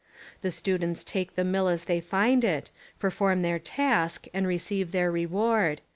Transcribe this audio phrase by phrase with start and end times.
[0.41, 5.11] The students take the mill as they find it, perform their task and receive their
[5.11, 5.79] reward.